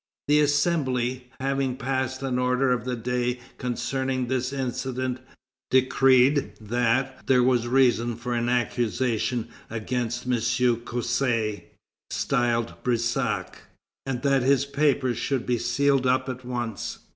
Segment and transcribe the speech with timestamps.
[0.27, 5.19] The Assembly, having passed an order of the day concerning this incident,
[5.69, 10.31] decreed that "there was reason for an accusation against M.
[10.31, 11.65] Cossé,
[12.09, 13.59] styled Brissac,
[14.07, 16.97] and that his papers should be sealed up at once."